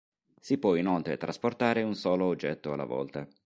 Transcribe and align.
Si 0.39 0.57
può 0.57 0.73
inoltre 0.73 1.15
trasportare 1.15 1.83
un 1.83 1.93
solo 1.93 2.25
oggetto 2.25 2.73
alla 2.73 2.85
volta. 2.85 3.27